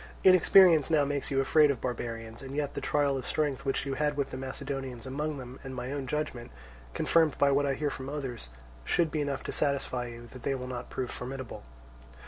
Inexperience 0.23 0.89
now 0.89 1.05
makes 1.05 1.29
you 1.29 1.39
afraid 1.39 1.69
of 1.69 1.79
barbarians; 1.79 2.41
and 2.41 2.55
yet 2.55 2.73
the 2.73 2.81
trial 2.81 3.17
of 3.19 3.27
strength 3.27 3.65
which 3.65 3.85
you 3.85 3.93
had 3.93 4.17
with 4.17 4.31
the 4.31 4.35
Macedonians 4.35 5.05
among 5.05 5.37
them, 5.37 5.59
and 5.63 5.75
my 5.75 5.91
own 5.91 6.07
judgment, 6.07 6.49
confirmed 6.95 7.37
by 7.37 7.51
what 7.51 7.67
I 7.67 7.75
hear 7.75 7.91
from 7.91 8.09
others, 8.09 8.49
should 8.83 9.11
be 9.11 9.21
enough 9.21 9.43
to 9.43 9.51
satisfy 9.51 10.07
you 10.07 10.25
that 10.31 10.41
they 10.41 10.55
will 10.55 10.65
not 10.65 10.89
prove 10.89 11.11
formidable. 11.11 11.61